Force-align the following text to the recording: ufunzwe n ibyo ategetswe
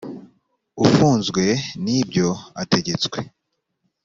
ufunzwe 0.83 1.43
n 1.83 1.85
ibyo 1.99 2.27
ategetswe 2.61 3.17